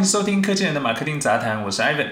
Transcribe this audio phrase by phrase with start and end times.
[0.00, 2.08] 迎收听科技人的马克丁杂谈，我是 Ivan。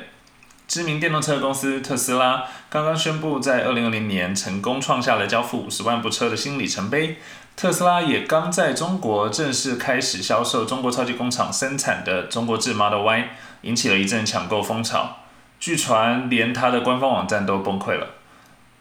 [0.66, 7.16] 知名电动车公司特斯拉刚刚宣布，在二零二零年成功创下了交付五十万部车的新里程碑。
[7.56, 13.30] 特斯拉也刚在中国正式开始销售中国超级工厂生产的中国制 Model Y，
[13.62, 15.20] 引起了一阵抢购风潮。
[15.58, 18.08] 据传，连它的官方网站都崩溃了。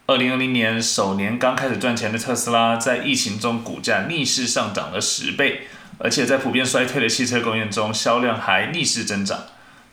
[0.06, 5.66] 二零二零年首年刚开始赚钱的特斯拉，在疫情中股价逆势上涨了十倍，
[5.98, 9.38] 而且在普遍衰退的汽车工业中，销量还逆势增长。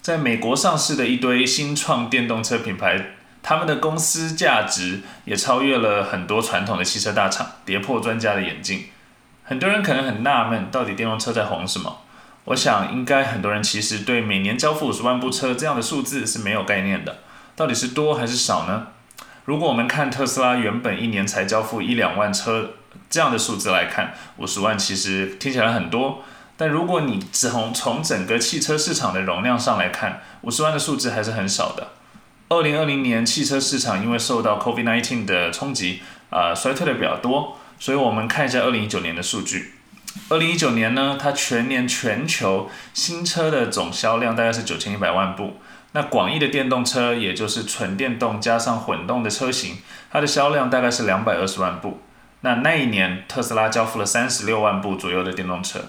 [0.01, 8.85] 在美国上市的一堆新创电动车品牌，他们的公司价值也超越了很多传统的汽车大厂，跌破专家的眼镜。
[9.43, 12.01] 很多人可能很纳闷，到底电动车在红什么？
[12.45, 17.17] 我想，应该很多人其实对每年交付五十万部车这样的数字是没有概念的。
[17.55, 18.87] 到底是多还是少呢？
[19.45, 22.73] 如果我们看特斯拉原本一年才交付一两万车
[23.09, 26.23] 这样的数字来看，五十万其实听起来很多。
[26.57, 31.89] 但如果你从从整个汽车市场的容量上来看，五十万的数字还是很少的。
[32.47, 37.57] 二零二零年汽车市场因为受到 COVID-19 的冲击，啊，衰退的比较多。
[37.77, 39.73] 所以我们看一下二零一九年的数据。
[40.29, 45.59] 二零一九年呢，它全年全球新车的总销量大概是九千一百万部。
[45.91, 49.77] 那广义的电动车，也就是纯电动加上混动的车型，
[50.09, 51.99] 它的销量大概是两百二十万部。
[52.45, 55.79] 那那一年，特斯拉交付了三十六万部左右的电动车，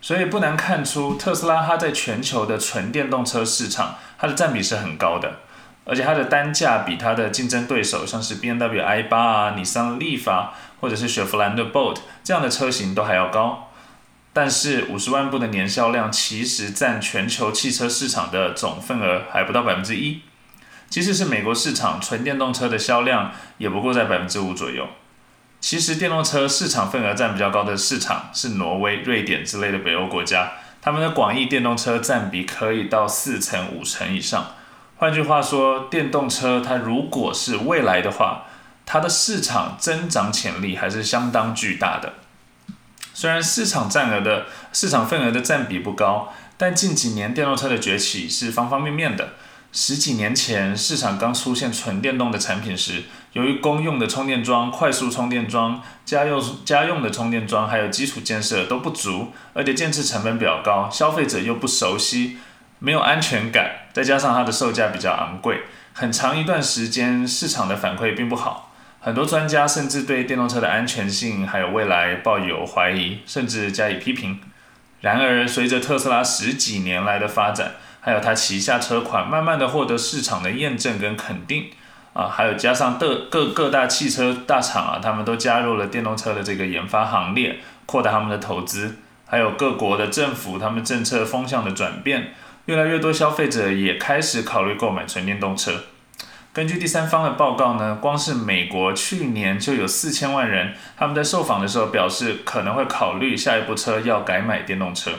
[0.00, 5.36] 所以不难看出，特斯拉它在全球的纯电动车市场，它的占比是很高的，
[5.84, 13.68] 而且它的单价比它的竞争对手，像是 B M W i 八啊、尼桑利法或者是雪佛兰的 Bolt 这样的车型都还要高。
[14.32, 20.22] 但是五十万部的年销量其实占全球汽车市场的总份额还不到百分之一，
[20.88, 24.88] 即使是美国市场纯电动车的销量也不过在百分之五左右。
[25.60, 34.54] 其实电动车市场份额占比较高的市场是挪威、瑞典之类的北欧国家，他们的广义电动车占比可以到四成、五成以上。
[34.96, 38.46] 换句话说，电动车它如果是未来的话，
[38.86, 42.14] 它的市场增长潜力还是相当巨大的。
[43.12, 49.34] 虽然市场占额的市场份额的占比不高，但近几年电动车的崛起是方方面面的。
[49.72, 53.04] 十几年前市场刚出现纯电动的产品时，
[53.34, 62.38] 由于公用的充电桩、快速充电桩、家用家用的充电桩还有基础建设都不足，而且建设成本比较高，消费者又不熟悉，
[62.80, 68.72] 没有安全感，再加上它的售价比较昂贵，很长一段时间市场的反馈并不好。
[68.98, 74.40] 很多专家甚至对电动车的安全性还有未来抱有怀疑，甚至加以批评。
[75.00, 81.70] 然而，随着特斯拉十几年来的发展，还有它旗下车款慢慢的获得市场的验证跟肯定，
[82.12, 88.96] 啊，还有加上各各各大汽车大厂啊，他们都加入了电动车的这个研发行列，扩大他们的投资，
[89.26, 92.32] 还有各国的政府他们政策风向的转变，
[92.64, 95.72] 越来越多消费者也开始考虑购买纯电动车。
[96.52, 105.12] 根据第三方的报告呢，光是美国去年就有四千万人，他们在受访的时候表示可能会考虑下一部车要改买电动车。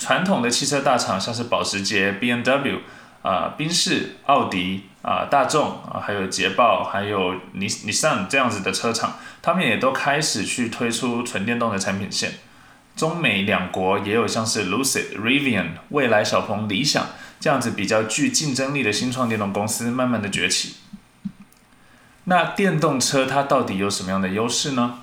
[0.00, 2.80] 传统的汽车大厂像是保时捷、B M W
[3.22, 12.32] 啊、宾士、奥迪啊、大众啊，还有捷豹，还有尼尼桑这样子的车厂，他们也都开始去推出纯电动的产品线。
[12.96, 17.06] 中美两国也有像是 Lucid、Rivian、未来小鹏、理想。
[17.38, 20.74] 这样子比较具竞争力的新创电动公司慢慢的崛起。
[22.24, 24.98] 那电动车它到底有什么样的优势呢？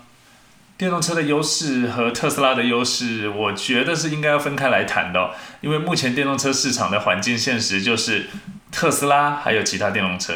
[0.77, 5.31] 电动车的优势和特斯拉的优势，我觉得是应该要分开来谈的。
[5.61, 8.27] 因为目前电动车市场的环境现实就是
[8.71, 10.33] 特斯拉还有其他电动车，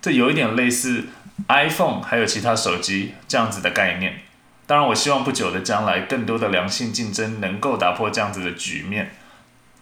[0.00, 1.04] 这有一点类似
[1.48, 4.20] iPhone 还有其他手机这样子的概念。
[4.66, 9.14] 当然，我希望不久的将来，更多的良性竞争能够打破这样子的局面。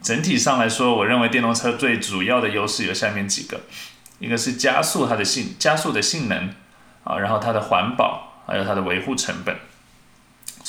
[0.02, 3.60] 整体上来说，我认为电动车最主要的优势有下面几个：
[4.18, 6.50] 一个是加速它的性加速的性能
[7.04, 9.54] 啊，然后它的环保，还有它的维护成本。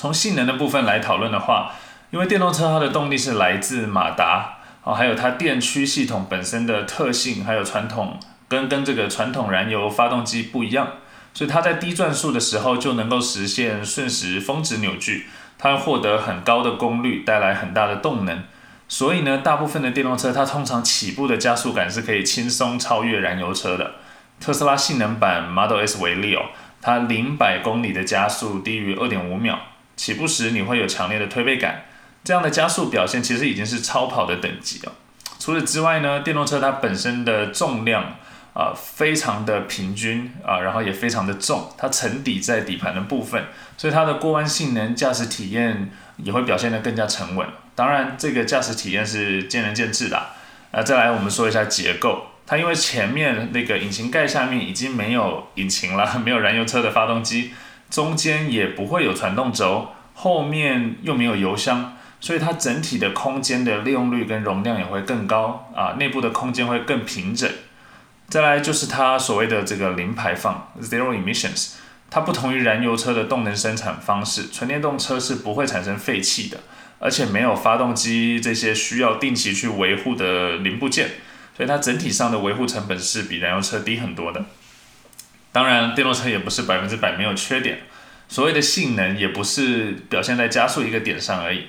[0.02, 1.74] 从性能的部分来讨论的话，
[2.10, 10.88] 因为电动车它的动力是来自马达啊，还有它电驱系统本身的特性，还有传统跟跟这个传统燃油发动机不一样，
[11.36, 15.28] 所以它在低转速的时候就能够实现瞬时峰值扭矩，
[15.60, 18.42] 它获得很高的功率，带来很大的动能。
[18.88, 23.92] 所以呢，大部分的电动车它通常起步的加速感是可以轻松超越燃油车的。
[24.40, 26.42] 特斯拉性能版 Model S 为例哦，
[26.82, 29.60] 它零百公里的加速低于二点五秒，
[30.02, 31.84] 起步时你会有强烈的推背感。
[32.24, 34.94] 这样的加速表现其实已经是超跑的等级了。
[35.38, 38.16] 除此之外呢，电动车它本身的重量
[38.56, 43.46] 啊非常的平均啊，然后也非常的重，它沉底在底盘的部分，
[43.78, 47.48] 所以它的过弯性能、驾驶体验也会表现得更加沉稳。
[47.76, 50.30] 当然，这个驾驶体验是见仁见智的。
[50.72, 52.26] 那再来，我们说一下结构。
[52.48, 57.52] 它因为前面那个引擎盖下面已经没有引擎了， 没有燃油车的发动机，
[57.92, 67.48] 中间也不会有传动轴，后面又没有油箱，所以它整体的空间的利用率跟容量也会更高啊，内部的空间会更平整。
[68.30, 71.74] 再来就是它所谓的这个零排放 （zero emissions），
[72.10, 76.58] 它不同于燃油车的动能生产方式，纯电动车是不会产生废气的。
[77.04, 81.10] 而且没有发动机这些需要定期去维护的零部件，
[81.58, 84.46] 所以它整体上的维护成本是比燃油车低很多的。
[85.52, 87.80] 当然，电动车也不是百分之百没有缺点，
[88.28, 91.66] 所谓的性能也不是表现在加速一个点上而已。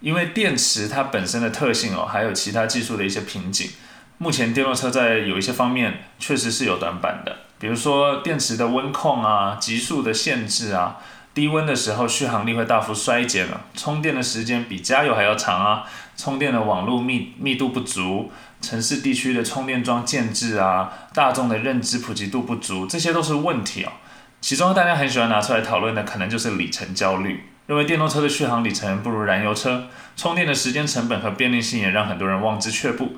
[0.00, 3.70] 因为电池它本身的特性哦，还有其他技术的一些瓶颈，
[4.18, 10.98] 目前电动车在有一些方面确实是有短板的，比如说电池的温控啊、极速的限制啊。
[11.34, 15.84] 低温的时候，续航力会大幅衰减了，充电的时间比加油还要长啊，
[16.16, 23.92] 充电的网络密密度不足，城市地区的充电桩建制啊，大众的认知普及度不足，这些都是问题哦。
[24.40, 33.16] 其中大家很喜欢拿出来讨论的，可能就是里程焦虑，认为电动车的续航里程不如燃油车，充电的时间成本和便利性也让很多人望之却步。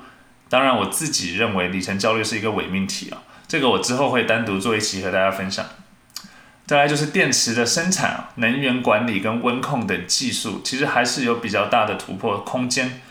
[0.49, 5.65] 当然，我自己认为里程焦虑是一个伪命题啊，这个我之后会单独做一期和大家分享。
[6.67, 13.01] 再来就是电池的生产、能源管理跟温控等技术，其实还是有比较大的突破空间。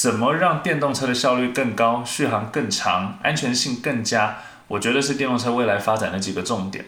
[0.00, 4.38] 怎么让电动车的效率更高、续航更长、安全性更佳？
[4.68, 6.86] 我觉得是电动车未来发展的几个重点。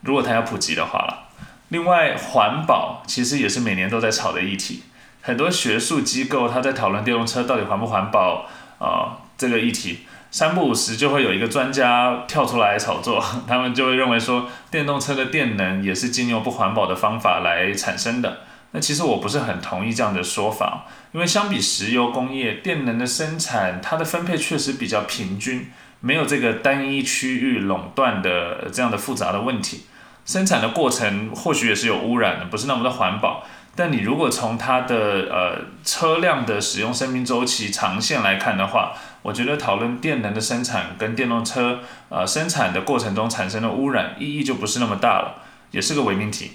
[0.00, 1.28] 如果它要普及的话了。
[1.68, 4.82] 另外，环保其实也是每年都在炒的议题。
[5.20, 8.48] 很多学术机构它在讨论电动车到底环不环保
[8.80, 10.00] 啊这个议题。
[10.32, 18.40] 三不五时就会有一个专家跳出来炒作，他们就会认为说电动车的电能也是经由不环保的方法来产生的。
[18.72, 25.70] 那其实我不是很同意这样的说法，因为相比石油工业，电能的生产它的分配确实比较平均，
[26.00, 29.84] 没有这个单一区域垄断的这样的复杂的问题。
[30.24, 33.44] 生产的过程或许也是有污染的，不是那么的环保。
[33.74, 34.96] 但你如果从它的
[35.30, 38.92] 呃车辆的使用生命周期长线来看的话，
[39.22, 46.52] 我觉得讨论电能的生产跟电动车呃生产的过程中产生的污染意义就不是那么大了，也是个伪命题。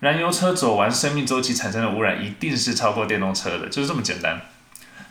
[0.00, 4.40] 燃油车走完生命周期产生的污染一定是超过电动车的，就是这么简单。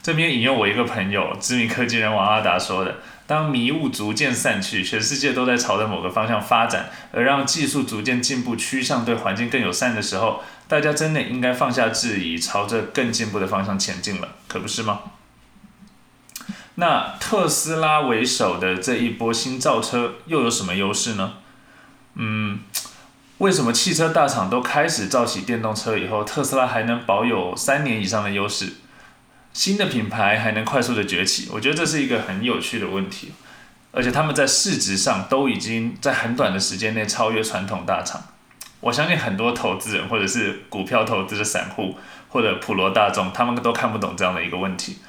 [0.03, 14.99] 这边引用我一个朋友知名科技人王阿达说的：“当迷雾逐渐散去，全世界都在朝着某个方向发展，而让技术逐渐进步，趋向对环境更友善的时候，大家真的应该放下质疑，朝着更进步的方向前进了，可不是吗？”
[16.77, 21.33] 那特斯拉为首的这一波新造车又有什么优势呢？
[22.13, 22.59] 嗯，
[23.39, 28.73] 为什么汽车大厂都开始造起电动车以后，特斯拉还能保有三年以上的优势？
[29.51, 33.33] 新的品牌还能快速的崛起，我觉得这是一个很有趣的问题，
[33.91, 38.21] 而且他们在市值上都已经在很短的时间内超越传统大厂。
[38.79, 41.95] 我相信很多投资人或者是股票投资的散户
[42.29, 44.99] 或者普罗大众，他们都看不懂这样的一个问题。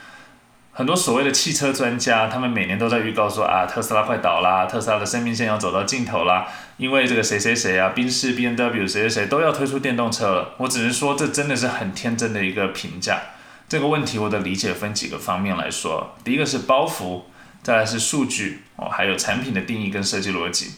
[0.76, 10.52] 很多所谓的汽车专家，他们每年都在预告说啊，特斯拉快倒啦，特斯拉的生命线要走到尽头啦，因为这个谁谁谁啊，宾士、B N W 谁谁谁都要推出电动车了。
[10.58, 13.22] 我只能说，这真的是很天真的一个评价。
[13.66, 17.22] 这个问题我的理解分几个方面来说，第一个是包袱，
[17.62, 20.72] 再来是数据哦，还有产品的定义跟设计逻辑。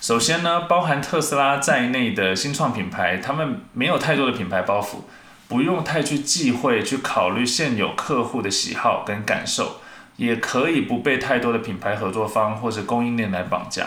[0.00, 4.98] 首先呢，包含特斯拉在内的新创品牌，他们没有太多的品牌包袱，
[5.46, 9.80] 不用太去忌讳去考虑现有客户的喜好跟感受，
[10.16, 13.86] 也可以不被太多的品牌合作方或者供应链来绑架。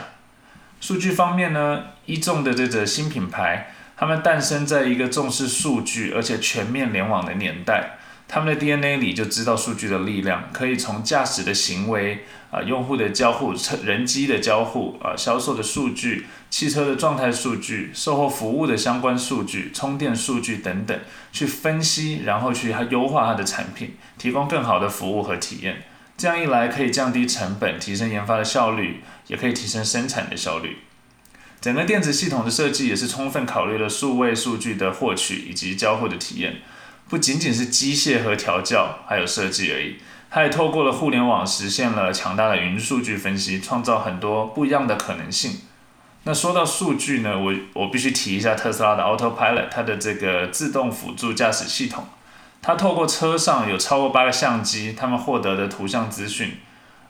[0.79, 7.96] 数据方面呢，一众的这个新品牌，他们诞生在一个重视数据而且全面联网的年代。
[8.27, 20.99] 他们的 DNA 里就知道数据的力量，可以从驾驶的行为啊、用户的交互、车人机的交互啊、销售的数据、汽车的状态数据、售后服务的相关数据、充电数据等等，
[21.31, 25.83] 去分析，然后去优化它的产品，提供更好的服务和体验。
[26.17, 30.79] 这样一来，可以降低成本，提升研发的效率，也可以提升生产的效率。
[31.61, 36.57] 整个电子系统的设计也是充分考虑了数位数据的获取以及交互的体验。
[37.09, 39.97] 不仅仅是机械和调教，还有设计而已。
[40.29, 45.61] 它也透过了互联网实现了强大的云数据分析，创造很多不一样的可能性。
[46.23, 52.05] 那说到数据呢，我我必须提一下特斯拉的 Autopilot，它的这个自动辅助驾驶系统。
[52.61, 56.57] 它透过车上有超过八个相机，他们获得的图像资讯，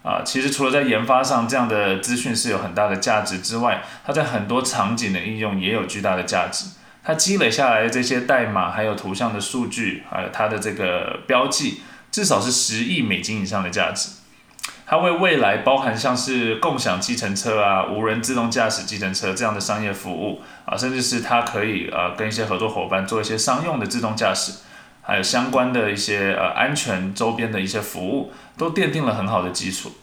[0.04, 6.66] 啊，其实除了在研发上这样的资讯是有很大的价值之外，它在很多场景的应用也有巨大的价值。
[7.07, 11.79] 它积累下来的这些代码还有图像的数据，还有它的这个标记，
[12.11, 14.09] 至少是十亿美金以上的价值。
[14.85, 24.51] 它为未来包含像是共享计程车啊、无人自动驾驶计程车这样的商业服务啊，甚至是它可以呃跟一些合作伙伴做一些商用的自动驾驶，
[25.01, 29.93] 还有相关的一些呃安全周边的一些服务，都奠定了很好的基础。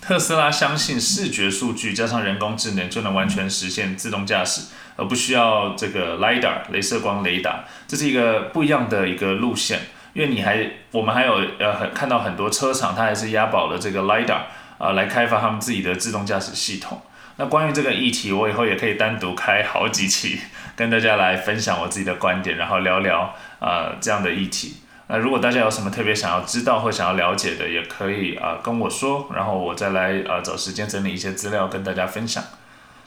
[0.00, 4.62] 特斯拉相信视觉数据加上人工智能就能完全实现自动驾驶，
[4.96, 9.80] 而不需要这个 lidar 镭射光雷达，这是一个不一样的一个路线。
[10.14, 14.44] 因为你还我们还有呃很看到很多车厂，它还是押宝了这个 lidar
[14.78, 17.02] 啊来开发他们自己的自动驾驶系统。
[17.36, 20.40] 那关于这个议题，我以后也可以单独开好几期，
[20.74, 24.78] 跟大家来分享我自己的观点，然后聊聊啊这样的议题。
[25.10, 32.44] 那如果大家有什么特别想要知道或想要了解的，也可以啊跟我说，然后我再来啊找时间整理一些资料跟大家分享。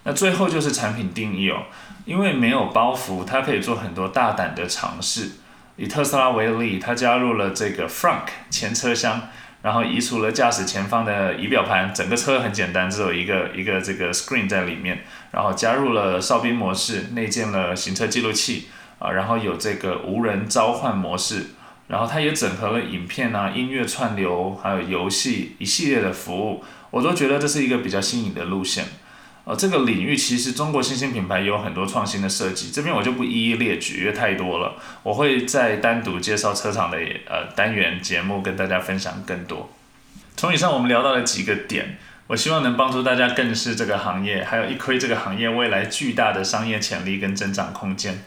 [0.03, 1.65] 那最后就是产品定义哦，
[2.05, 5.29] 因为没有包袱，它可以做很多大胆的尝试。
[5.77, 9.29] 以特斯拉为例，它加入了这个 frunk 前车厢，
[9.61, 21.45] 然后移除了驾驶前方的仪表盘，整个车很简单，只有一个一个这个 screen 在里面，然后加入了哨兵模式，内建了行车记录器啊，然后有这个无人召唤模式。
[21.91, 28.85] 然后它也整合了影片啊、音乐串流，还有游戏一系列的服务，我都觉得这是一个比较新颖的路线。
[29.43, 34.75] 呃，这个领域其实中国新兴品牌也有很多创新的设计，这边我就不一一列举，因为太多了。
[35.03, 39.69] 我会再单独介绍车厂的呃单元节目，跟大家分享更多。
[40.37, 48.23] 从以上我们聊到了几个点，我希望能帮助大家更视这个行业，还有一窥这个行业未来巨大的商业潜力跟增长空间。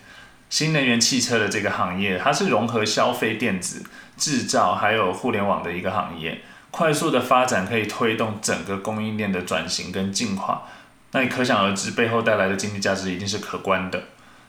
[0.54, 3.82] 新能源汽车的这个行业，它是融合消费电子、
[4.16, 10.68] 制造还有互联网的一个行业，快速的发展可以推动整个供应链的转型跟进化。
[11.10, 14.04] 那你可想而知，背后带来的经济价值一定是可观的。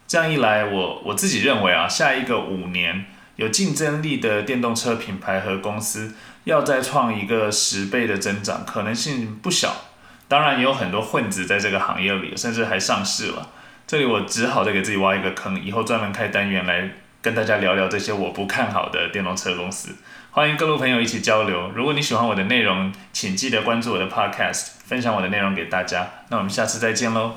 [0.08, 3.06] 这样一来，我我自己认为啊，下一个五年
[3.38, 9.76] 有竞争力的电动车品牌和公司，要再创一个十倍的增长，可能性不小。
[10.28, 13.50] 当然，也有很多混子在这个行业里，甚至还上市了。
[13.88, 16.90] 这里我只好再给自己挖一个坑，以后专门开单元来
[17.22, 19.96] 跟大家聊聊这些我不看好的电动车公司。
[20.32, 21.72] 欢迎各路朋友一起交流。
[21.76, 26.10] 如果你喜欢我的内容，请记得关注我的 Podcast，分享我的内容给大家。
[26.30, 27.36] 那我们下次再见喽。